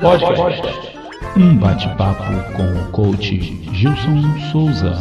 [0.00, 0.62] Podcast.
[1.36, 2.22] Um bate-papo
[2.56, 3.36] com o coach
[3.72, 4.94] Gilson Souza.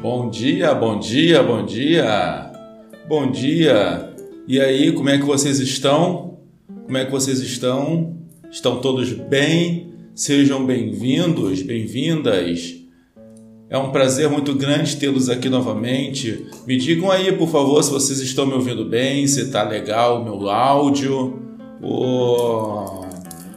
[0.00, 2.50] Bom dia, bom dia, bom dia.
[3.06, 4.15] Bom dia.
[4.48, 6.38] E aí, como é que vocês estão?
[6.84, 8.16] Como é que vocês estão?
[8.48, 9.92] Estão todos bem?
[10.14, 12.76] Sejam bem-vindos, bem-vindas.
[13.68, 16.46] É um prazer muito grande tê-los aqui novamente.
[16.64, 20.24] Me digam aí, por favor, se vocês estão me ouvindo bem, se tá legal o
[20.24, 21.42] meu áudio.
[21.82, 23.00] O,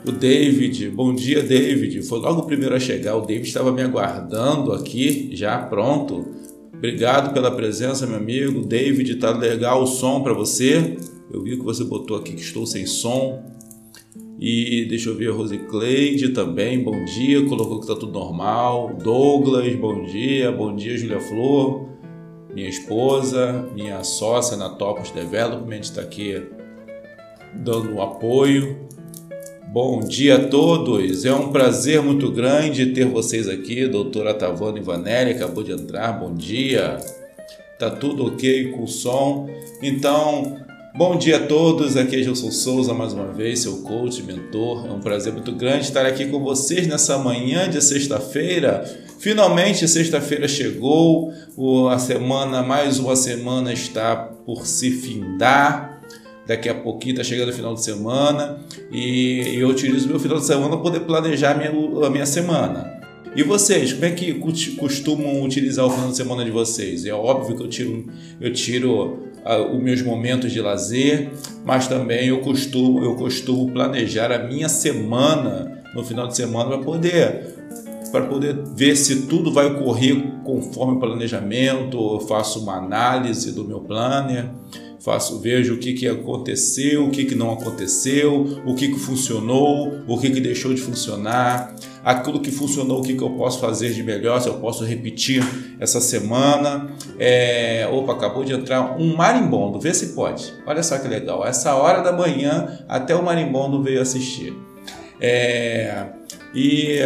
[0.08, 2.02] o David, bom dia, David.
[2.02, 3.16] Foi logo o primeiro a chegar.
[3.16, 6.49] O David estava me aguardando aqui, já pronto.
[6.80, 8.66] Obrigado pela presença, meu amigo.
[8.66, 10.96] David, tá legal o som para você?
[11.30, 13.44] Eu vi que você botou aqui que estou sem som.
[14.40, 18.96] E deixa eu ver a Rosicleide também, bom dia, colocou que tá tudo normal.
[18.96, 21.86] Douglas, bom dia, bom dia, Julia Flor,
[22.54, 26.42] minha esposa, minha sócia na Topos Development, está aqui
[27.56, 28.88] dando apoio.
[29.72, 35.30] Bom dia a todos, é um prazer muito grande ter vocês aqui, doutora Tavana Ivanelli,
[35.30, 36.98] acabou de entrar, bom dia.
[37.78, 39.48] Tá tudo ok com o som?
[39.80, 40.58] Então,
[40.96, 44.88] Bom dia a todos, aqui é Gilson Souza mais uma vez, seu coach, mentor.
[44.88, 48.84] É um prazer muito grande estar aqui com vocês nessa manhã de sexta-feira.
[49.20, 51.32] Finalmente, sexta-feira chegou,
[51.90, 55.99] a semana, mais uma semana está por se findar.
[56.50, 58.58] Daqui a pouquinho está chegando o final de semana
[58.92, 61.70] e eu utilizo meu final de semana para poder planejar a minha,
[62.08, 62.92] a minha semana.
[63.36, 64.34] E vocês, como é que
[64.80, 67.06] costumam utilizar o final de semana de vocês?
[67.06, 68.06] É óbvio que eu tiro,
[68.42, 71.30] eu tiro uh, os meus momentos de lazer,
[71.64, 76.80] mas também eu costumo, eu costumo planejar a minha semana no final de semana para
[76.80, 77.60] poder
[78.12, 83.64] para poder ver se tudo vai ocorrer conforme o planejamento, eu faço uma análise do
[83.64, 84.50] meu planner
[85.00, 90.02] faço, vejo o que, que aconteceu, o que, que não aconteceu, o que, que funcionou,
[90.08, 91.74] o que, que deixou de funcionar,
[92.04, 95.44] aquilo que funcionou, o que, que eu posso fazer de melhor, se eu posso repetir
[95.80, 96.92] essa semana.
[97.18, 97.88] É...
[97.92, 100.54] Opa, acabou de entrar um marimbondo, vê se pode.
[100.66, 104.54] Olha só que legal, essa hora da manhã até o marimbondo veio assistir.
[105.22, 106.06] É...
[106.54, 107.00] E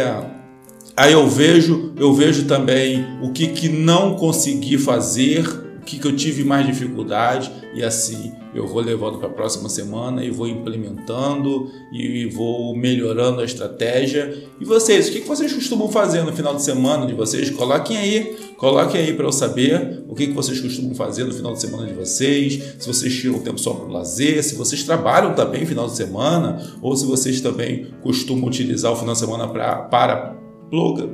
[0.96, 6.16] aí eu vejo, eu vejo também o que, que não consegui fazer que, que eu
[6.16, 11.68] tive mais dificuldade e assim eu vou levando para a próxima semana e vou implementando
[11.92, 14.44] e vou melhorando a estratégia.
[14.60, 17.50] E vocês, o que, que vocês costumam fazer no final de semana de vocês?
[17.50, 21.52] Coloquem aí, coloquem aí para eu saber o que, que vocês costumam fazer no final
[21.52, 25.34] de semana de vocês, se vocês tiram tempo só para o lazer, se vocês trabalham
[25.34, 29.48] também no final de semana ou se vocês também costumam utilizar o final de semana
[29.48, 30.36] pra, para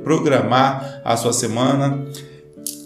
[0.03, 2.05] programar a sua semana.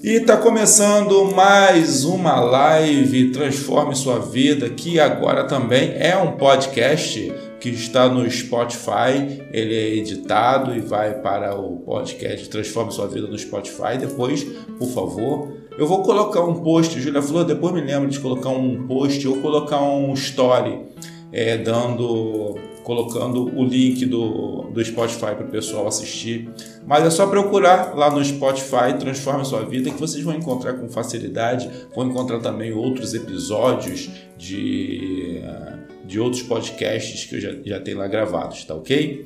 [0.05, 7.33] E está começando mais uma live Transforme Sua Vida, que agora também é um podcast
[7.59, 9.41] que está no Spotify.
[9.51, 13.97] Ele é editado e vai para o podcast Transforme Sua Vida no Spotify.
[13.99, 14.43] Depois,
[14.77, 18.85] por favor, eu vou colocar um post, Julia Flor, depois me lembro de colocar um
[18.85, 20.85] post ou colocar um story
[21.31, 26.47] é, dando colocando o link do, do Spotify para o pessoal assistir.
[26.85, 30.87] Mas é só procurar lá no Spotify Transforme Sua Vida que vocês vão encontrar com
[30.87, 31.67] facilidade.
[31.95, 35.41] Vão encontrar também outros episódios de,
[36.05, 39.23] de outros podcasts que eu já, já tenho lá gravados, tá ok?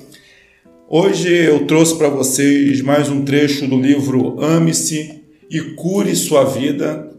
[0.88, 7.10] Hoje eu trouxe para vocês mais um trecho do livro Ame-se e Cure Sua Vida.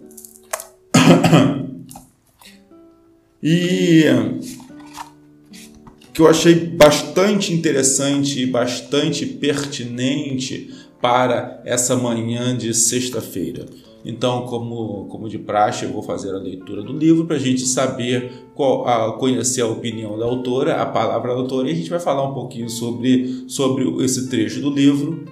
[3.44, 4.06] e
[6.22, 10.70] eu achei bastante interessante e bastante pertinente
[11.02, 13.66] para essa manhã de sexta-feira.
[14.04, 17.62] Então, como, como de praxe, eu vou fazer a leitura do livro para a gente
[17.62, 21.90] saber, qual, a, conhecer a opinião da autora, a palavra da autora, e a gente
[21.90, 25.26] vai falar um pouquinho sobre, sobre esse trecho do livro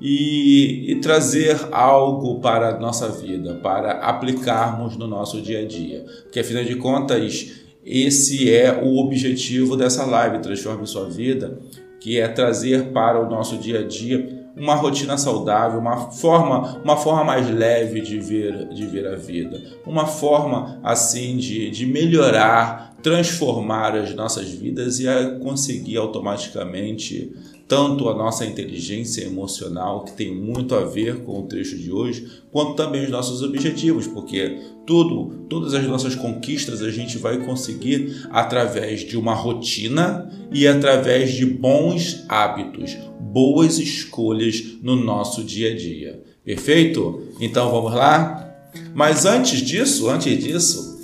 [0.00, 6.04] e, e trazer algo para a nossa vida, para aplicarmos no nosso dia a dia.
[6.24, 11.58] Porque, afinal de contas, esse é o objetivo dessa live, Transforme Sua Vida,
[12.00, 16.96] que é trazer para o nosso dia a dia uma rotina saudável, uma forma, uma
[16.96, 22.88] forma mais leve de ver, de ver a vida, uma forma assim de, de melhorar
[23.02, 25.06] transformar as nossas vidas e
[25.40, 27.32] conseguir automaticamente
[27.68, 32.42] tanto a nossa inteligência emocional, que tem muito a ver com o trecho de hoje,
[32.50, 38.26] quanto também os nossos objetivos, porque tudo, todas as nossas conquistas a gente vai conseguir
[38.30, 45.76] através de uma rotina e através de bons hábitos, boas escolhas no nosso dia a
[45.76, 46.22] dia.
[46.42, 47.28] Perfeito?
[47.38, 48.46] Então vamos lá?
[48.94, 50.98] Mas antes disso, antes disso,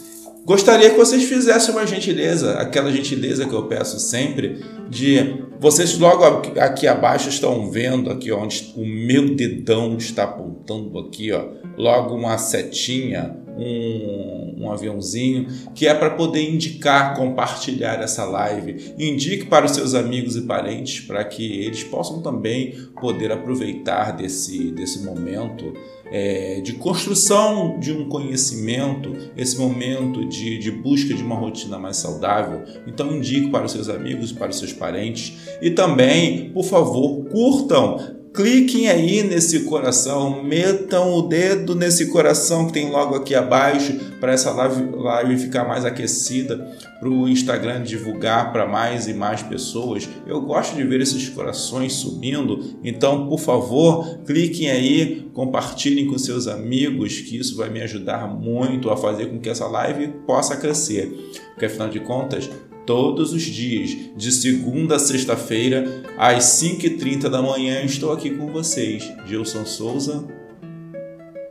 [0.44, 6.24] Gostaria que vocês fizessem uma gentileza, aquela gentileza que eu peço sempre, de vocês logo
[6.58, 11.44] aqui abaixo estão vendo aqui onde o meu dedão está apontando aqui, ó,
[11.76, 18.94] logo uma setinha, um, um aviãozinho, que é para poder indicar, compartilhar essa live.
[18.98, 24.70] Indique para os seus amigos e parentes para que eles possam também poder aproveitar desse,
[24.72, 25.72] desse momento
[26.16, 31.96] é, de construção de um conhecimento, esse momento de, de busca de uma rotina mais
[31.96, 32.62] saudável.
[32.86, 38.22] Então, indique para os seus amigos, para os seus parentes e também, por favor, curtam
[38.34, 44.32] cliquem aí nesse coração, metam o dedo nesse coração que tem logo aqui abaixo para
[44.32, 46.56] essa live, live, ficar mais aquecida,
[46.98, 50.08] para o Instagram divulgar para mais e mais pessoas.
[50.26, 56.48] Eu gosto de ver esses corações subindo, então por favor cliquem aí, compartilhem com seus
[56.48, 61.08] amigos, que isso vai me ajudar muito a fazer com que essa live possa crescer,
[61.52, 62.50] porque afinal de contas
[62.86, 69.10] todos os dias, de segunda a sexta-feira, às 5h30 da manhã, estou aqui com vocês.
[69.26, 70.24] Gilson Souza,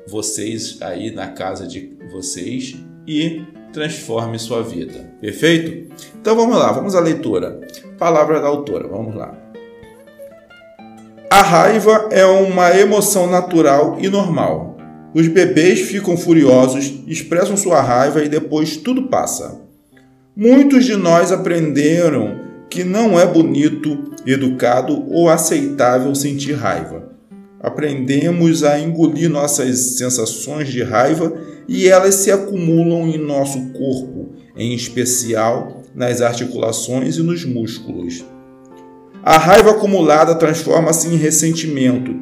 [0.07, 2.75] vocês aí na casa de vocês
[3.07, 5.11] e transforme sua vida.
[5.19, 5.93] Perfeito?
[6.19, 7.59] Então vamos lá, vamos à leitura.
[7.97, 9.37] Palavra da autora, vamos lá.
[11.29, 14.77] A raiva é uma emoção natural e normal.
[15.15, 19.62] Os bebês ficam furiosos, expressam sua raiva e depois tudo passa.
[20.35, 27.11] Muitos de nós aprenderam que não é bonito, educado ou aceitável sentir raiva.
[27.61, 31.31] Aprendemos a engolir nossas sensações de raiva
[31.67, 38.25] e elas se acumulam em nosso corpo, em especial nas articulações e nos músculos.
[39.21, 42.13] A raiva acumulada transforma-se em ressentimento,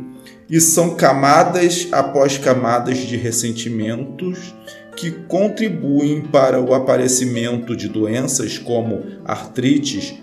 [0.49, 4.53] e são camadas após camadas de ressentimentos
[4.95, 10.13] que contribuem para o aparecimento de doenças como artrites,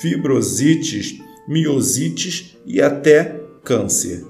[0.00, 4.24] fibrosites, miosites e até câncer.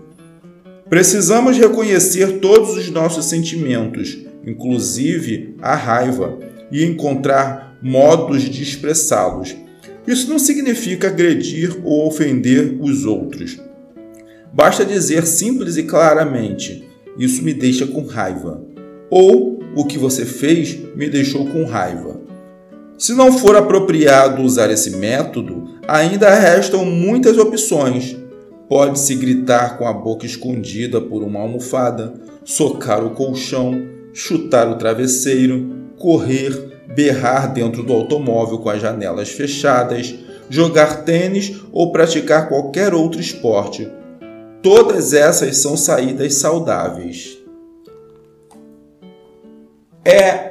[0.88, 6.38] Precisamos reconhecer todos os nossos sentimentos, inclusive a raiva,
[6.70, 9.54] e encontrar modos de expressá-los.
[10.06, 13.60] Isso não significa agredir ou ofender os outros.
[14.52, 18.62] Basta dizer simples e claramente: Isso me deixa com raiva.
[19.10, 22.20] Ou o que você fez me deixou com raiva.
[22.98, 28.16] Se não for apropriado usar esse método, ainda restam muitas opções.
[28.68, 32.12] Pode-se gritar com a boca escondida por uma almofada,
[32.44, 40.12] socar o colchão, chutar o travesseiro, correr, berrar dentro do automóvel com as janelas fechadas,
[40.50, 43.88] jogar tênis ou praticar qualquer outro esporte.
[44.60, 47.37] Todas essas são saídas saudáveis
[50.08, 50.48] é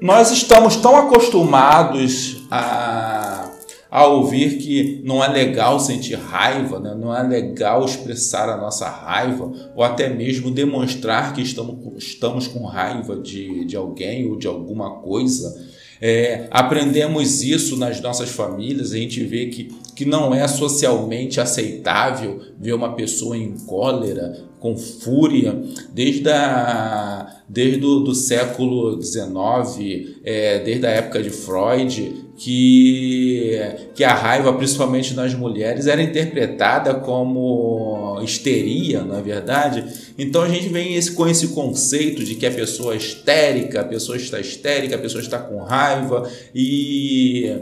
[0.00, 3.50] nós estamos tão acostumados a,
[3.90, 6.94] a ouvir que não é legal sentir raiva, né?
[6.94, 12.64] não é legal expressar a nossa raiva, ou até mesmo demonstrar que estamos, estamos com
[12.64, 15.66] raiva de, de alguém ou de alguma coisa.
[16.00, 22.40] É, aprendemos isso nas nossas famílias, a gente vê que, que não é socialmente aceitável
[22.56, 25.60] ver uma pessoa em cólera, com fúria,
[25.92, 33.60] desde, a, desde o do século XIX, é, desde a época de Freud, que,
[33.92, 39.84] que a raiva, principalmente nas mulheres, era interpretada como histeria, não é verdade?
[40.16, 43.84] Então a gente vem esse, com esse conceito de que a pessoa é histérica, a
[43.84, 47.52] pessoa está histérica, a pessoa está com raiva e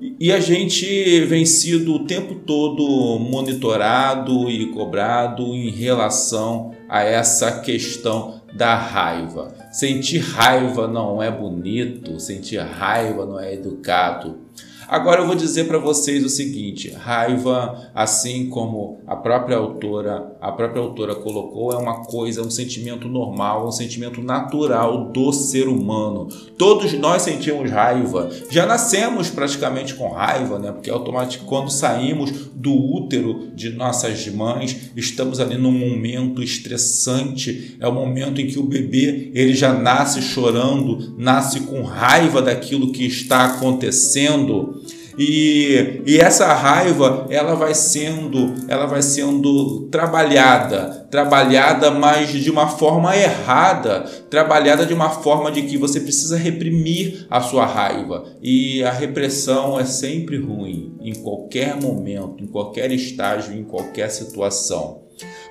[0.00, 7.60] e a gente vem sido o tempo todo monitorado e cobrado em relação a essa
[7.60, 9.54] questão da raiva.
[9.72, 14.45] Sentir raiva não é bonito, sentir raiva não é educado.
[14.88, 20.52] Agora eu vou dizer para vocês o seguinte: raiva, assim como a própria autora, a
[20.52, 26.28] própria autora colocou, é uma coisa, um sentimento normal, um sentimento natural do ser humano.
[26.56, 28.30] Todos nós sentimos raiva.
[28.50, 30.70] Já nascemos praticamente com raiva, né?
[30.70, 37.88] Porque automaticamente quando saímos do útero de nossas mães, estamos ali num momento estressante, é
[37.88, 43.04] o momento em que o bebê, ele já nasce chorando, nasce com raiva daquilo que
[43.04, 44.75] está acontecendo.
[45.18, 52.68] E, e essa raiva ela vai sendo ela vai sendo trabalhada trabalhada mas de uma
[52.68, 58.24] forma errada trabalhada de uma forma de que você precisa reprimir a sua raiva.
[58.42, 65.05] E a repressão é sempre ruim em qualquer momento em qualquer estágio em qualquer situação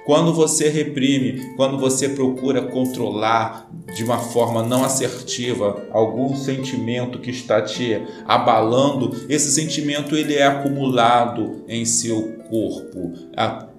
[0.06, 7.32] quando você reprime, quando você procura controlar de uma forma não assertiva algum sentimento que
[7.32, 13.14] está te abalando, esse sentimento ele é acumulado em seu corpo,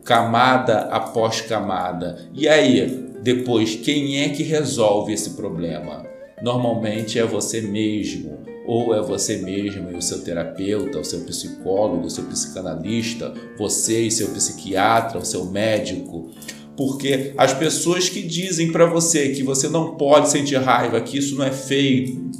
[0.04, 2.28] camada após camada.
[2.34, 6.04] E aí, depois, quem é que resolve esse problema?
[6.42, 12.06] Normalmente é você mesmo ou é você mesmo e o seu terapeuta, o seu psicólogo,
[12.06, 16.30] o seu psicanalista, você e seu psiquiatra, o seu médico.
[16.76, 21.36] Porque as pessoas que dizem para você que você não pode sentir raiva, que isso
[21.36, 22.30] não é feio,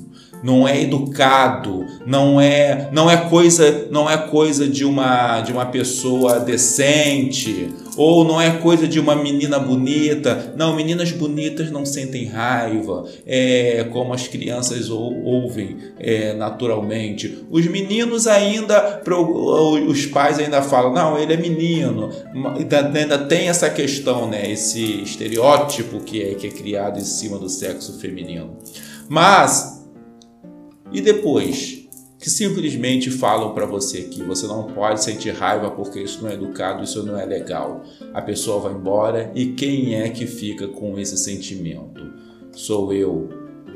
[0.42, 5.66] não é educado, não é não é coisa não é coisa de uma de uma
[5.66, 10.54] pessoa decente ou não é coisa de uma menina bonita.
[10.56, 17.44] Não, meninas bonitas não sentem raiva, é como as crianças ouvem é, naturalmente.
[17.50, 19.02] Os meninos ainda,
[19.88, 22.10] os pais ainda falam, não, ele é menino.
[22.94, 24.50] Ainda tem essa questão, né?
[24.50, 28.56] Esse estereótipo que é, que é criado em cima do sexo feminino.
[29.08, 29.75] Mas
[30.92, 31.86] e depois,
[32.18, 36.34] que simplesmente falam para você que você não pode sentir raiva porque isso não é
[36.34, 37.82] educado, isso não é legal.
[38.14, 42.12] A pessoa vai embora e quem é que fica com esse sentimento?
[42.52, 43.28] Sou eu,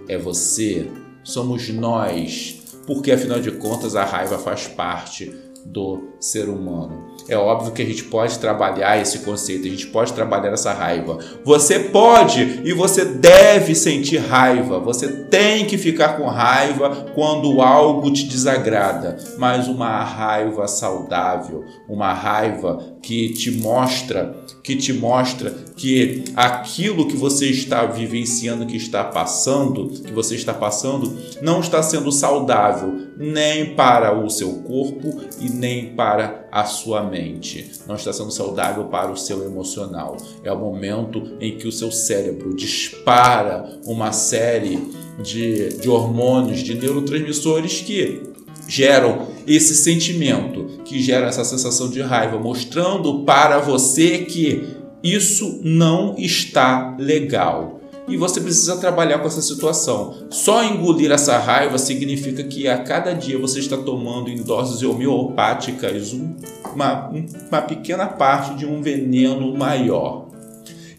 [0.08, 0.90] é você,
[1.22, 5.32] somos nós, porque afinal de contas a raiva faz parte
[5.66, 7.10] do ser humano.
[7.28, 11.18] É óbvio que a gente pode trabalhar esse conceito, a gente pode trabalhar essa raiva.
[11.44, 14.80] Você pode e você deve sentir raiva.
[14.80, 22.12] Você tem que ficar com raiva quando algo te desagrada, mas uma raiva saudável, uma
[22.12, 29.04] raiva que te mostra, que te mostra que aquilo que você está vivenciando, que está
[29.04, 35.48] passando, que você está passando, não está sendo saudável nem para o seu corpo e
[35.48, 36.09] nem para
[36.50, 37.70] a sua mente.
[37.86, 40.16] Não está sendo saudável para o seu emocional.
[40.42, 44.78] É o momento em que o seu cérebro dispara uma série
[45.22, 48.22] de, de hormônios, de neurotransmissores que
[48.66, 56.14] geram esse sentimento, que gera essa sensação de raiva, mostrando para você que isso não
[56.18, 60.26] está legal e você precisa trabalhar com essa situação.
[60.30, 66.12] Só engolir essa raiva significa que a cada dia você está tomando em doses homeopáticas
[66.12, 67.10] uma,
[67.48, 70.28] uma pequena parte de um veneno maior,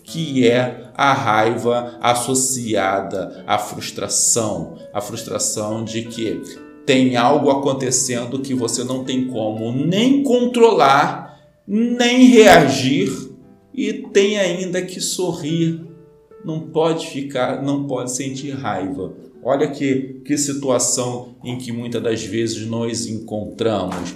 [0.03, 6.41] que é a raiva associada à frustração, a frustração de que
[6.85, 13.11] tem algo acontecendo que você não tem como nem controlar, nem reagir
[13.73, 15.90] e tem ainda que sorrir
[16.43, 19.13] não pode ficar, não pode sentir raiva.
[19.43, 24.15] Olha que, que situação em que muitas das vezes nós encontramos.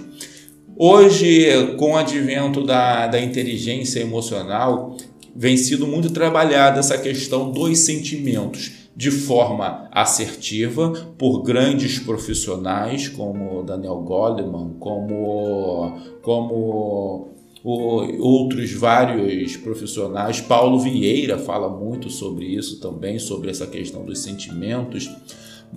[0.78, 4.96] Hoje, com o advento da, da inteligência emocional,
[5.34, 13.62] vem sido muito trabalhada essa questão dos sentimentos de forma assertiva por grandes profissionais como
[13.62, 17.35] Daniel Goleman, como, como
[17.68, 20.40] outros vários profissionais.
[20.40, 25.10] Paulo Vieira fala muito sobre isso também, sobre essa questão dos sentimentos.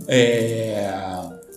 [0.07, 0.87] É,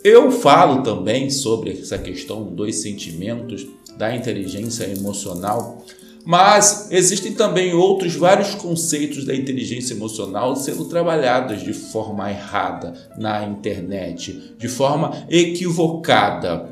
[0.03, 3.67] eu falo também sobre essa questão dos sentimentos,
[3.99, 5.85] da inteligência emocional.
[6.25, 13.45] Mas existem também outros vários conceitos da inteligência emocional sendo trabalhados de forma errada na
[13.45, 16.72] internet, de forma equivocada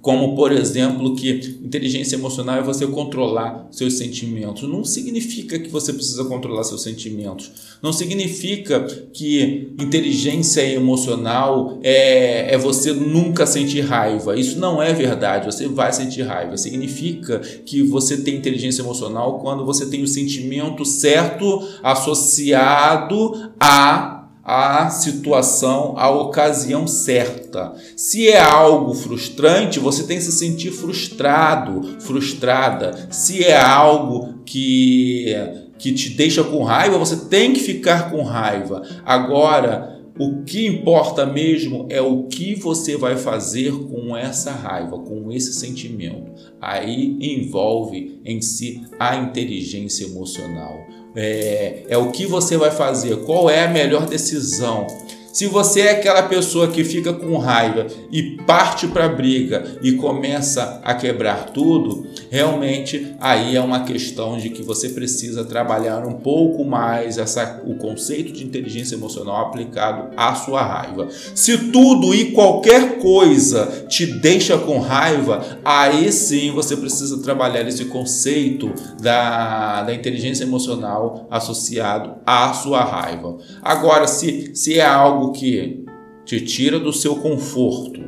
[0.00, 4.68] como por exemplo que inteligência emocional é você controlar seus sentimentos.
[4.68, 7.50] Não significa que você precisa controlar seus sentimentos.
[7.82, 8.80] Não significa
[9.12, 14.38] que inteligência emocional é, é você nunca sentir raiva.
[14.38, 15.46] Isso não é verdade.
[15.46, 16.56] Você vai sentir raiva.
[16.56, 24.17] Significa que você tem inteligência emocional quando você tem o sentimento certo associado a
[24.48, 27.74] a situação, a ocasião certa.
[27.94, 33.08] Se é algo frustrante, você tem que se sentir frustrado, frustrada.
[33.10, 35.36] Se é algo que
[35.78, 38.82] que te deixa com raiva, você tem que ficar com raiva.
[39.06, 45.30] Agora, o que importa mesmo é o que você vai fazer com essa raiva, com
[45.30, 46.32] esse sentimento.
[46.60, 50.76] Aí envolve em si a inteligência emocional.
[51.14, 54.86] É, é o que você vai fazer, qual é a melhor decisão
[55.38, 59.92] se você é aquela pessoa que fica com raiva e parte para a briga e
[59.92, 66.14] começa a quebrar tudo, realmente aí é uma questão de que você precisa trabalhar um
[66.14, 71.06] pouco mais essa, o conceito de inteligência emocional aplicado à sua raiva.
[71.36, 77.84] Se tudo e qualquer coisa te deixa com raiva, aí sim você precisa trabalhar esse
[77.84, 83.36] conceito da, da inteligência emocional associado à sua raiva.
[83.62, 84.84] Agora, se, se é
[85.32, 85.84] que
[86.24, 88.00] te tira do seu conforto,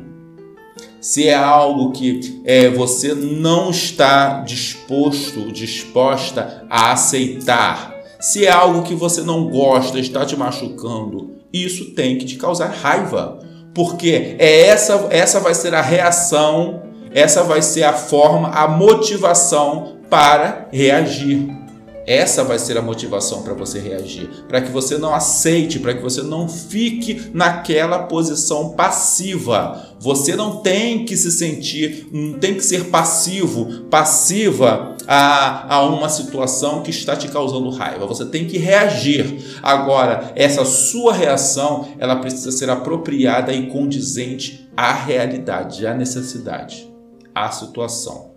[0.99, 8.83] se é algo que é, você não está disposto, disposta a aceitar, se é algo
[8.83, 13.39] que você não gosta, está te machucando, isso tem que te causar raiva,
[13.73, 19.97] porque é essa, essa vai ser a reação, essa vai ser a forma, a motivação
[20.09, 21.60] para reagir.
[22.05, 26.01] Essa vai ser a motivação para você reagir, para que você não aceite, para que
[26.01, 29.89] você não fique naquela posição passiva.
[29.99, 36.09] Você não tem que se sentir, não tem que ser passivo, passiva a, a uma
[36.09, 38.07] situação que está te causando raiva.
[38.07, 39.59] Você tem que reagir.
[39.61, 46.91] Agora, essa sua reação, ela precisa ser apropriada e condizente à realidade, à necessidade,
[47.35, 48.30] à situação.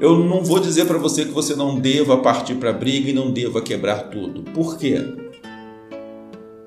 [0.00, 3.12] Eu não vou dizer para você que você não deva partir para a briga e
[3.12, 4.42] não deva quebrar tudo.
[4.50, 4.96] Por quê?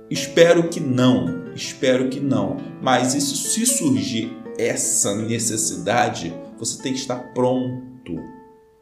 [0.07, 2.57] Espero que não, espero que não.
[2.79, 8.21] Mas isso, se surgir essa necessidade, você tem que estar pronto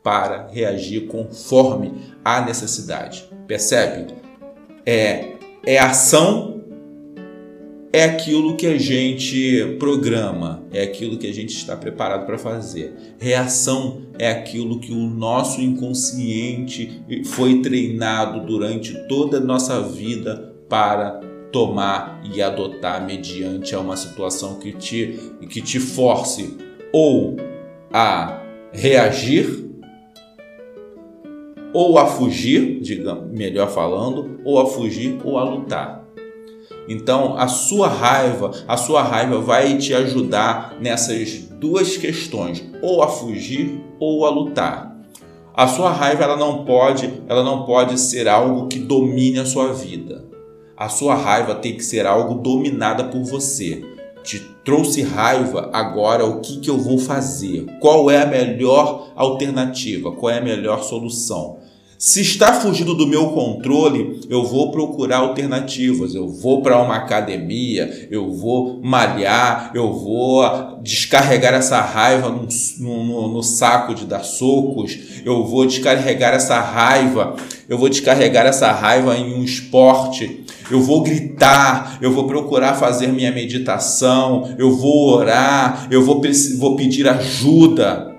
[0.04, 1.94] para reagir conforme
[2.26, 3.24] a necessidade.
[3.48, 4.14] Percebe?
[4.86, 6.61] É, é ação
[7.94, 12.94] é aquilo que a gente programa, é aquilo que a gente está preparado para fazer.
[13.20, 21.20] Reação é aquilo que o nosso inconsciente foi treinado durante toda a nossa vida para
[21.52, 25.20] tomar e adotar mediante uma situação que te,
[25.50, 26.58] que te force
[26.94, 27.36] ou
[27.92, 29.70] a reagir
[31.74, 36.01] ou a fugir, digamos, melhor falando, ou a fugir ou a lutar.
[36.88, 43.08] Então, a sua raiva, a sua raiva vai te ajudar nessas duas questões, ou a
[43.08, 44.92] fugir ou a lutar.
[45.54, 49.74] A sua raiva ela não pode, ela não pode ser algo que domine a sua
[49.74, 50.26] vida.
[50.76, 53.84] A sua raiva tem que ser algo dominada por você.
[54.24, 57.66] Te trouxe raiva, agora o que, que eu vou fazer?
[57.80, 60.12] Qual é a melhor alternativa?
[60.12, 61.60] Qual é a melhor solução?
[62.02, 66.16] Se está fugindo do meu controle, eu vou procurar alternativas.
[66.16, 72.48] Eu vou para uma academia, eu vou malhar, eu vou descarregar essa raiva no,
[72.80, 77.36] no, no, saco de dar socos, eu vou descarregar essa raiva,
[77.70, 83.10] eu vou descarregar essa raiva em um esporte, eu vou gritar, eu vou procurar fazer
[83.10, 86.20] minha meditação, eu vou orar, eu vou,
[86.58, 88.11] vou pedir ajuda.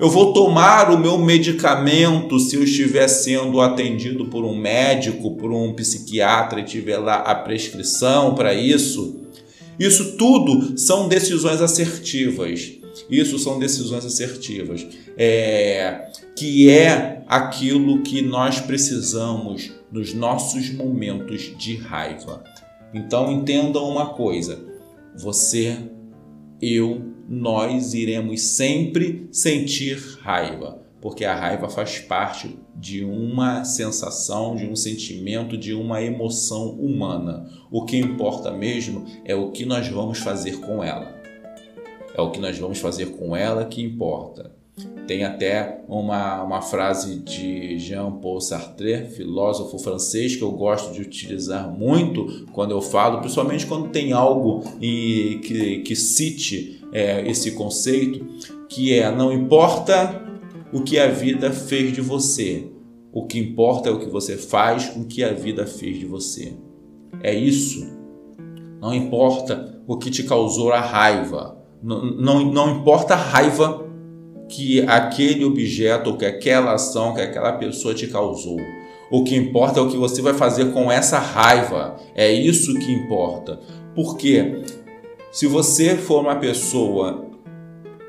[0.00, 5.52] Eu vou tomar o meu medicamento se eu estiver sendo atendido por um médico, por
[5.52, 9.20] um psiquiatra e tiver lá a prescrição para isso.
[9.78, 12.72] Isso tudo são decisões assertivas.
[13.10, 14.86] Isso são decisões assertivas.
[15.18, 22.42] É, que é aquilo que nós precisamos nos nossos momentos de raiva.
[22.94, 24.58] Então entendam uma coisa:
[25.14, 25.76] você,
[26.60, 34.66] eu, nós iremos sempre sentir raiva, porque a raiva faz parte de uma sensação, de
[34.66, 37.48] um sentimento, de uma emoção humana.
[37.70, 41.20] O que importa mesmo é o que nós vamos fazer com ela.
[42.12, 44.50] É o que nós vamos fazer com ela que importa.
[45.06, 51.70] Tem até uma, uma frase de Jean-Paul Sartre, filósofo francês, que eu gosto de utilizar
[51.70, 58.24] muito quando eu falo, principalmente quando tem algo que, que cite é, esse conceito,
[58.68, 60.22] que é não importa
[60.72, 62.70] o que a vida fez de você,
[63.12, 66.06] o que importa é o que você faz com o que a vida fez de
[66.06, 66.54] você.
[67.22, 67.86] É isso.
[68.80, 71.58] Não importa o que te causou a raiva.
[71.82, 73.84] Não, não, não importa a raiva
[74.48, 78.58] que aquele objeto, ou que aquela ação, que aquela pessoa te causou.
[79.10, 81.96] O que importa é o que você vai fazer com essa raiva.
[82.14, 83.58] É isso que importa.
[83.94, 84.62] Porque
[85.30, 87.30] se você for uma pessoa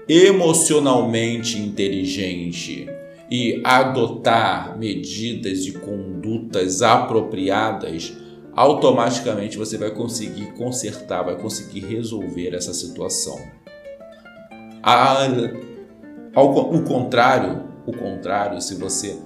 [0.07, 2.89] emocionalmente inteligente
[3.29, 8.13] e adotar medidas e condutas apropriadas,
[8.53, 13.39] automaticamente você vai conseguir consertar, vai conseguir resolver essa situação.
[14.83, 15.27] A,
[16.33, 19.17] ao o contrário, o contrário, se você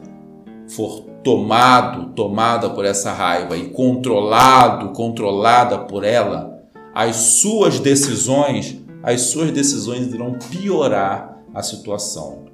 [0.68, 6.55] for tomado, tomada por essa raiva e controlado, controlada por ela,
[6.96, 12.46] as suas decisões, as suas decisões irão piorar a situação.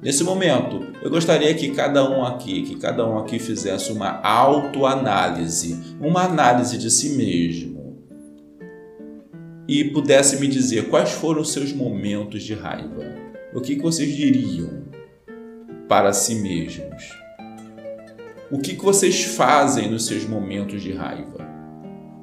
[0.00, 5.76] Nesse momento, eu gostaria que cada um aqui, que cada um aqui fizesse uma autoanálise,
[6.00, 7.80] uma análise de si mesmo
[9.66, 13.04] e pudesse me dizer quais foram os seus momentos de raiva.
[13.52, 14.84] O que, vocês diriam
[15.88, 17.12] para si mesmos?
[18.50, 21.49] O que, vocês fazem nos seus momentos de raiva?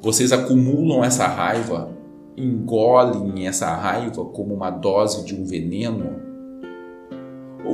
[0.01, 1.89] Vocês acumulam essa raiva,
[2.37, 6.27] engolem essa raiva como uma dose de um veneno?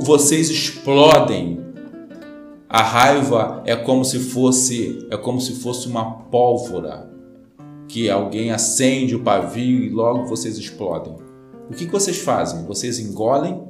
[0.00, 1.60] vocês explodem.
[2.68, 7.10] A raiva é como se fosse é como se fosse uma pólvora
[7.88, 11.14] que alguém acende o pavio e logo vocês explodem.
[11.70, 12.64] O que, vocês fazem?
[12.66, 13.62] Vocês engolem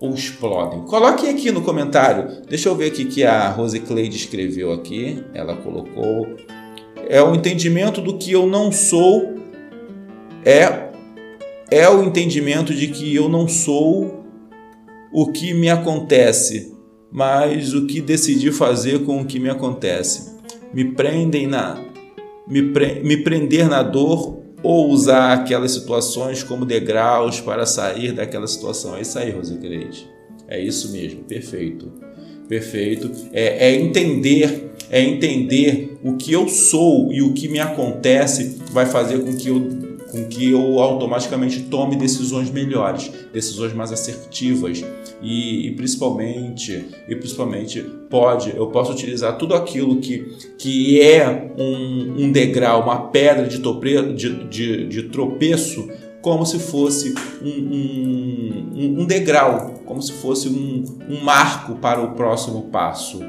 [0.00, 0.82] ou explodem?
[0.82, 2.42] Coloquem aqui no comentário.
[2.48, 5.24] Deixa eu ver aqui que a Rose Cleide escreveu aqui.
[5.32, 6.26] Ela colocou
[7.08, 9.34] é o entendimento do que eu não sou
[10.44, 10.84] é
[11.70, 14.24] é o entendimento de que eu não sou
[15.12, 16.74] o que me acontece,
[17.10, 20.34] mas o que decidi fazer com o que me acontece.
[20.72, 21.82] Me prendem na
[22.46, 28.46] me, pre, me prender na dor ou usar aquelas situações como degraus para sair daquela
[28.46, 28.96] situação.
[28.96, 30.08] É isso aí, Rosicleide.
[30.46, 31.92] É isso mesmo, perfeito.
[32.48, 33.10] Perfeito.
[33.32, 38.86] É, é entender, é entender o que eu sou e o que me acontece vai
[38.86, 44.84] fazer com que eu com que eu automaticamente tome decisões melhores, decisões mais assertivas
[45.20, 50.24] e, e, principalmente e principalmente pode eu posso utilizar tudo aquilo que,
[50.56, 55.88] que é um, um degrau, uma pedra de, de, de, de tropeço
[56.24, 62.12] como se fosse um, um, um, degrau, como se fosse um, um marco para o
[62.12, 63.20] próximo passo.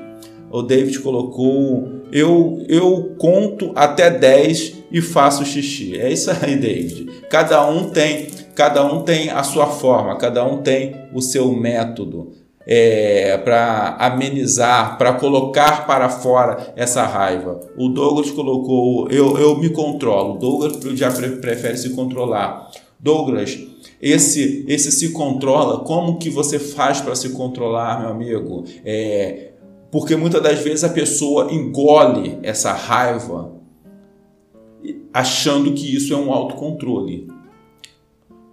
[0.55, 5.99] O David colocou: eu, eu conto até 10 e faço xixi.
[5.99, 7.07] É isso aí, David.
[7.29, 12.31] Cada um tem, cada um tem a sua forma, cada um tem o seu método
[12.65, 17.59] é, para amenizar, para colocar para fora essa raiva.
[17.77, 20.37] O Douglas colocou, eu, eu me controlo.
[20.39, 22.71] Douglas já prefere se controlar.
[22.97, 23.59] Douglas,
[24.01, 28.63] esse, esse se controla, como que você faz para se controlar, meu amigo?
[28.83, 29.49] É,
[29.95, 33.53] porque muitas das vezes a pessoa engole essa raiva
[35.13, 37.29] achando que isso é um autocontrole.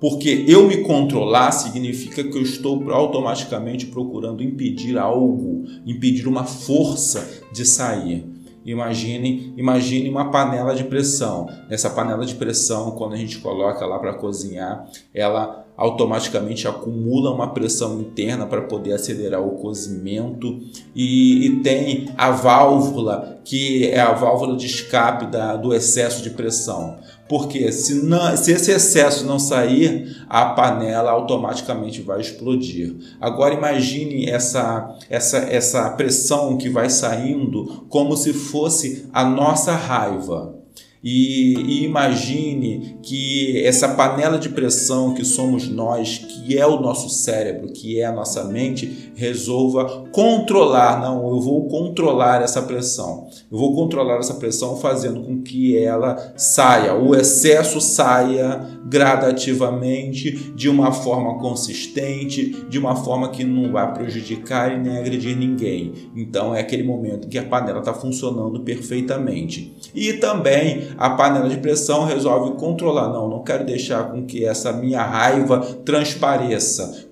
[0.00, 7.42] Porque eu me controlar significa que eu estou automaticamente procurando impedir algo, impedir uma força
[7.52, 8.24] de sair.
[8.64, 11.48] Imagine, imagine uma panela de pressão.
[11.68, 17.48] Nessa panela de pressão, quando a gente coloca lá para cozinhar, ela automaticamente acumula uma
[17.48, 20.60] pressão interna para poder acelerar o cozimento
[20.94, 26.30] e, e, tem a válvula que é a válvula de escape da, do excesso de
[26.30, 26.98] pressão.
[27.28, 32.94] Porque se, não, se esse excesso não sair, a panela automaticamente vai explodir.
[33.20, 40.62] Agora imagine essa, essa, essa pressão que vai saindo como se fosse a nossa raiva.
[41.02, 47.08] E, e, imagine que essa panela de pressão que somos nós, que é o nosso
[47.08, 51.00] cérebro, que é a nossa mente, resolva controlar.
[51.00, 53.28] Não, eu vou controlar essa pressão.
[53.50, 60.68] Eu vou controlar essa pressão fazendo com que ela saia, o excesso saia gradativamente, de
[60.68, 65.92] uma forma consistente, de uma forma que não vai prejudicar e nem agredir ninguém.
[66.14, 69.74] Então é aquele momento que a panela está funcionando perfeitamente.
[69.94, 73.08] E também a panela de pressão resolve controlar.
[73.08, 76.31] Não, não quero deixar com que essa minha raiva transpareça,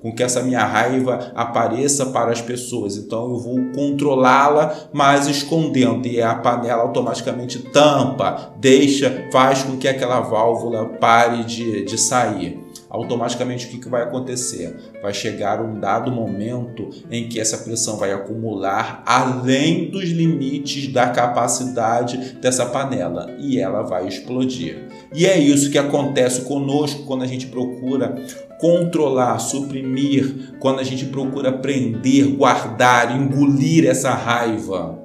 [0.00, 2.96] com que essa minha raiva apareça para as pessoas.
[2.96, 6.06] Então eu vou controlá-la, mas escondendo.
[6.06, 12.70] E a panela automaticamente tampa, deixa, faz com que aquela válvula pare de, de sair
[12.90, 14.76] automaticamente o que, que vai acontecer?
[15.00, 21.08] Vai chegar um dado momento em que essa pressão vai acumular além dos limites da
[21.08, 24.88] capacidade dessa panela e ela vai explodir.
[25.14, 28.16] E é isso que acontece conosco quando a gente procura
[28.60, 35.00] controlar, suprimir, quando a gente procura prender, guardar, engolir essa raiva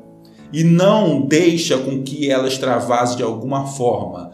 [0.56, 4.32] e não deixa com que ela extravase de alguma forma.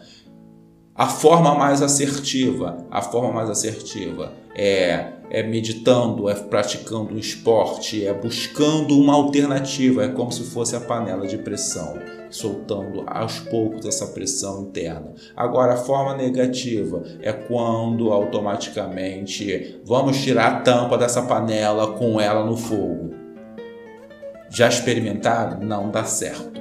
[1.02, 8.06] A forma mais assertiva, a forma mais assertiva é é meditando, é praticando um esporte,
[8.06, 11.98] é buscando uma alternativa, é como se fosse a panela de pressão,
[12.30, 15.12] soltando aos poucos essa pressão interna.
[15.34, 22.44] Agora, a forma negativa é quando automaticamente vamos tirar a tampa dessa panela com ela
[22.44, 23.12] no fogo.
[24.50, 25.58] Já experimentaram?
[25.58, 26.60] Não dá certo.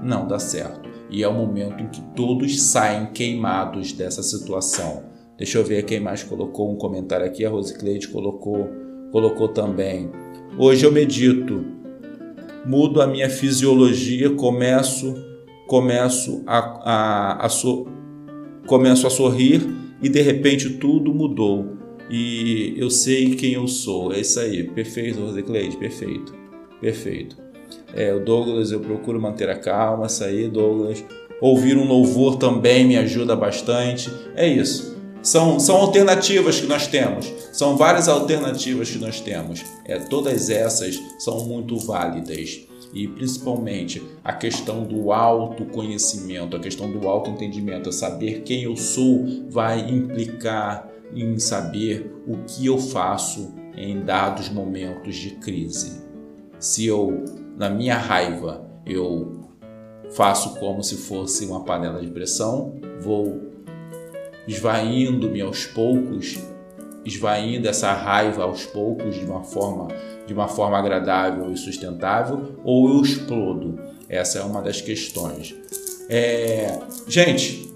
[0.00, 0.89] Não dá certo.
[1.10, 5.98] E é o momento em que todos saem queimados dessa situação Deixa eu ver quem
[5.98, 7.46] mais colocou um comentário aqui.
[7.46, 8.68] A Rosicleide colocou,
[9.10, 10.10] colocou também.
[10.58, 11.64] Hoje eu medito,
[12.66, 15.14] mudo a minha fisiologia, começo,
[15.66, 17.86] começo a, a, a so,
[18.66, 19.62] começo a sorrir
[20.02, 21.74] e de repente tudo mudou
[22.10, 24.12] e eu sei quem eu sou.
[24.12, 24.64] É isso aí.
[24.64, 26.34] Perfeito, Rosicleide, perfeito.
[26.82, 27.39] Perfeito.
[27.94, 31.04] É, o Douglas, eu procuro manter a calma, aí, Douglas.
[31.40, 34.10] Ouvir um louvor também me ajuda bastante.
[34.36, 34.98] É isso.
[35.22, 39.62] São, são alternativas que nós temos, são várias alternativas que nós temos.
[39.84, 42.60] É, todas essas são muito válidas
[42.94, 49.80] e principalmente a questão do autoconhecimento, a questão do autoentendimento, saber quem eu sou vai
[49.90, 56.00] implicar em saber o que eu faço em dados momentos de crise.
[56.58, 57.24] Se eu,
[57.60, 59.50] na minha raiva, eu
[60.12, 63.38] faço como se fosse uma panela de pressão, vou
[64.48, 66.38] esvaindo-me aos poucos,
[67.04, 69.88] esvaindo essa raiva aos poucos de uma forma
[70.26, 73.78] de uma forma agradável e sustentável, ou eu explodo.
[74.08, 75.54] Essa é uma das questões.
[76.08, 76.78] É...
[77.06, 77.74] Gente,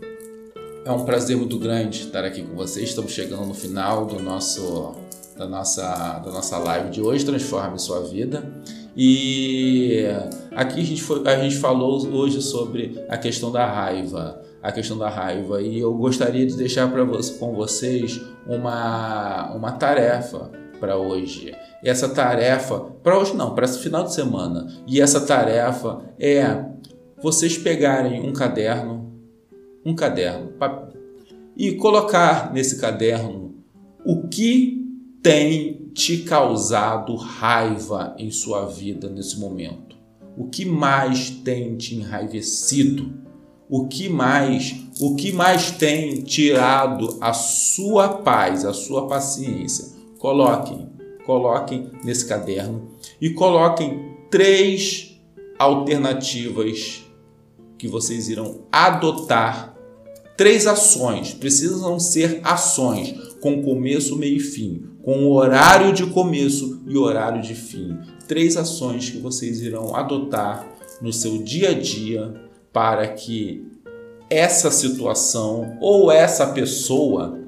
[0.84, 2.88] é um prazer muito grande estar aqui com vocês.
[2.88, 4.94] Estamos chegando no final do nosso
[5.36, 7.22] da nossa da nossa live de hoje.
[7.26, 8.50] Transforme sua vida.
[8.96, 10.04] E
[10.52, 14.96] aqui a gente, foi, a gente falou hoje sobre a questão da raiva a questão
[14.96, 20.96] da raiva e eu gostaria de deixar para você, com vocês uma, uma tarefa para
[20.96, 21.54] hoje.
[21.82, 24.66] E essa tarefa, para hoje não, para esse final de semana.
[24.86, 26.64] E essa tarefa é
[27.22, 29.12] vocês pegarem um caderno,
[29.84, 30.54] um caderno,
[31.54, 33.54] e colocar nesse caderno
[34.02, 34.82] o que
[35.22, 39.96] tem te causado raiva em sua vida nesse momento.
[40.36, 43.24] O que mais tem te enraivecido?
[43.68, 49.86] o que mais, o que mais tem tirado a sua paz, a sua paciência.
[50.18, 50.88] Coloquem,
[51.24, 52.88] coloquem nesse caderno
[53.20, 55.20] e coloquem três
[55.58, 57.02] alternativas
[57.78, 59.74] que vocês irão adotar.
[60.36, 66.96] Três ações, precisam ser ações com começo, meio e fim, com horário de começo e
[66.96, 67.98] horário de fim.
[68.26, 70.66] Três ações que vocês irão adotar
[71.02, 72.34] no seu dia a dia
[72.72, 73.62] para que
[74.30, 77.38] essa situação ou essa pessoa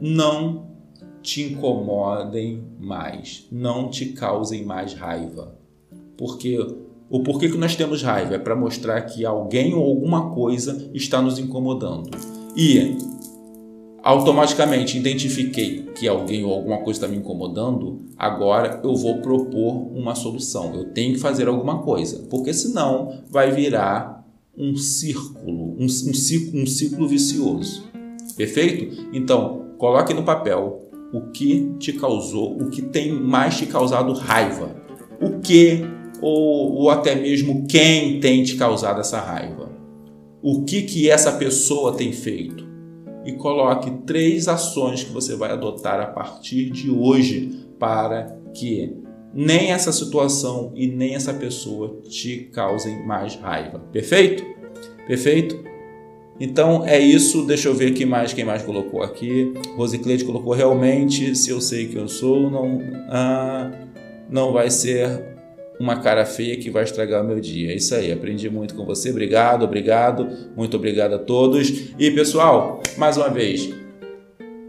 [0.00, 0.68] não
[1.20, 5.54] te incomodem mais, não te causem mais raiva.
[6.16, 6.58] Porque
[7.10, 11.20] o porquê que nós temos raiva é para mostrar que alguém ou alguma coisa está
[11.20, 12.08] nos incomodando.
[12.56, 12.96] E
[14.08, 20.14] automaticamente identifiquei que alguém ou alguma coisa está me incomodando, agora eu vou propor uma
[20.14, 20.74] solução.
[20.74, 27.04] Eu tenho que fazer alguma coisa, porque senão vai virar um círculo, um, um, ciclo,
[27.04, 27.86] um vicioso.
[28.34, 29.10] Perfeito?
[29.12, 34.74] Então, coloque no papel o que te causou, o que tem mais te causado raiva.
[35.20, 35.82] O que
[36.22, 39.70] ou, ou até mesmo quem tem te causado essa raiva.
[40.40, 42.67] O que que essa pessoa tem feito?
[43.28, 48.96] E coloque três ações que você vai adotar a partir de hoje para que
[49.34, 53.80] nem essa situação e nem essa pessoa te causem mais raiva.
[53.92, 54.42] Perfeito?
[55.06, 55.62] Perfeito?
[56.40, 57.44] Então é isso.
[57.44, 59.52] Deixa eu ver aqui mais quem mais colocou aqui.
[59.76, 61.36] Rosiclete colocou realmente.
[61.36, 63.70] Se eu sei que eu sou, não, ah,
[64.30, 65.37] não vai ser
[65.78, 67.72] uma cara feia que vai estragar o meu dia.
[67.72, 68.10] É isso aí.
[68.10, 69.10] Aprendi muito com você.
[69.10, 70.28] Obrigado, obrigado.
[70.56, 71.92] Muito obrigado a todos.
[71.98, 73.70] E pessoal, mais uma vez,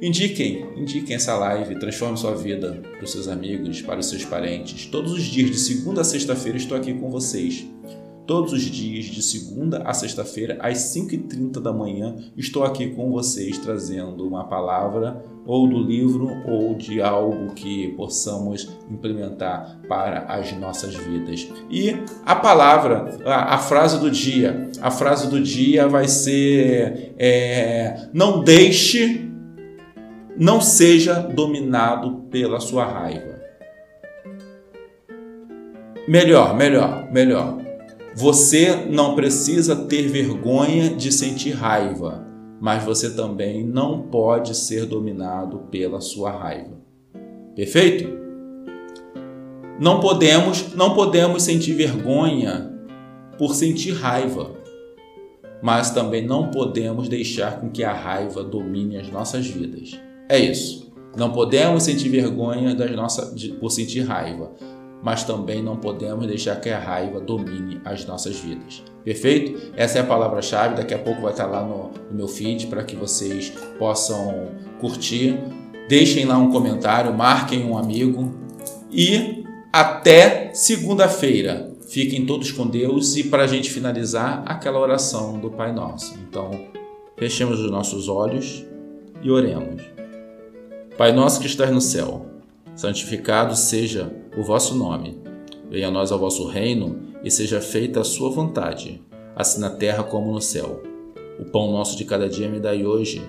[0.02, 4.86] Indiquem, indiquem essa live, transforme sua vida para os seus amigos, para os seus parentes.
[4.86, 7.68] Todos os dias, de segunda a sexta-feira, estou aqui com vocês.
[8.30, 13.58] Todos os dias, de segunda a sexta-feira, às 5h30 da manhã, estou aqui com vocês
[13.58, 20.94] trazendo uma palavra ou do livro ou de algo que possamos implementar para as nossas
[20.94, 21.50] vidas.
[21.72, 28.10] E a palavra, a, a frase do dia, a frase do dia vai ser: é,
[28.14, 29.28] não deixe,
[30.38, 33.40] não seja dominado pela sua raiva.
[36.08, 37.69] Melhor, melhor, melhor.
[38.16, 45.60] Você não precisa ter vergonha de sentir raiva mas você também não pode ser dominado
[45.72, 46.78] pela sua raiva.
[47.56, 48.20] Perfeito?
[49.80, 52.70] Não podemos, não podemos sentir vergonha
[53.38, 54.52] por sentir raiva,
[55.62, 59.98] mas também não podemos deixar com que a raiva domine as nossas vidas.
[60.28, 60.92] É isso.
[61.16, 64.52] Não podemos sentir vergonha das nossas, de, por sentir raiva,
[65.02, 68.84] mas também não podemos deixar que a raiva domine as nossas vidas.
[69.04, 69.72] Perfeito?
[69.76, 70.76] Essa é a palavra-chave.
[70.76, 75.40] Daqui a pouco vai estar lá no, no meu feed para que vocês possam curtir.
[75.88, 78.34] Deixem lá um comentário, marquem um amigo
[78.92, 81.72] e até segunda-feira.
[81.88, 86.16] Fiquem todos com Deus e para a gente finalizar aquela oração do Pai Nosso.
[86.28, 86.52] Então,
[87.18, 88.64] fechemos os nossos olhos
[89.24, 89.82] e oremos.
[90.98, 92.26] Pai nosso que estás no céu
[92.76, 95.18] santificado seja o vosso nome.
[95.70, 99.02] Venha a nós ao vosso reino e seja feita a sua vontade,
[99.36, 100.82] assim na terra como no céu.
[101.40, 103.22] O pão nosso de cada dia me dai hoje.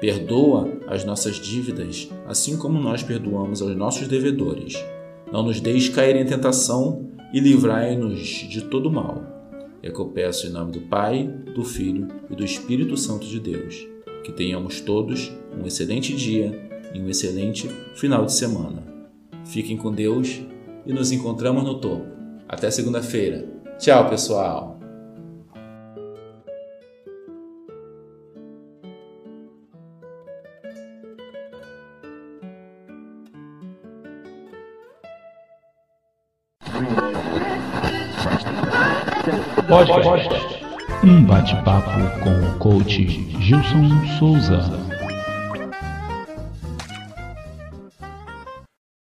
[0.00, 4.74] Perdoa as nossas dívidas, assim como nós perdoamos aos nossos devedores.
[5.32, 9.22] Não nos deixe cair em tentação e livrai-nos de todo mal.
[9.82, 13.40] É que eu peço em nome do Pai, do Filho e do Espírito Santo de
[13.40, 13.86] Deus.
[14.22, 18.93] Que tenhamos todos um excelente dia e um excelente final de semana.
[19.44, 20.40] Fiquem com Deus
[20.86, 22.06] e nos encontramos no topo.
[22.48, 23.46] Até segunda-feira.
[23.78, 24.74] Tchau, pessoal!
[39.68, 39.90] Pode.
[41.02, 41.90] Um bate-papo
[42.22, 43.06] com o coach
[43.40, 44.83] Gilson Souza.